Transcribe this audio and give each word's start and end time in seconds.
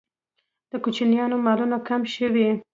د 0.71 0.73
کوچیانو 0.83 1.37
مالونه 1.45 1.77
کم 1.87 2.01
شوي؟ 2.15 2.47